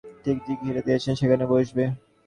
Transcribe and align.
চিক 0.23 0.37
দিয়ে 0.45 0.59
ঘিরে 0.63 0.81
দিয়েছে, 0.87 1.09
সেইখেনে 1.19 1.45
বসবে? 1.51 1.83